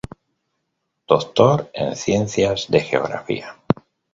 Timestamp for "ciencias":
1.95-2.71